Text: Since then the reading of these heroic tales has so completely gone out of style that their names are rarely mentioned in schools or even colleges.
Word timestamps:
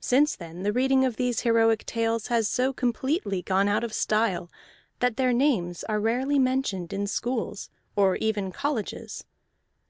Since 0.00 0.34
then 0.34 0.62
the 0.62 0.72
reading 0.72 1.04
of 1.04 1.16
these 1.16 1.40
heroic 1.42 1.84
tales 1.84 2.28
has 2.28 2.48
so 2.48 2.72
completely 2.72 3.42
gone 3.42 3.68
out 3.68 3.84
of 3.84 3.92
style 3.92 4.50
that 5.00 5.18
their 5.18 5.30
names 5.34 5.84
are 5.84 6.00
rarely 6.00 6.38
mentioned 6.38 6.90
in 6.94 7.06
schools 7.06 7.68
or 7.94 8.16
even 8.16 8.50
colleges. 8.50 9.26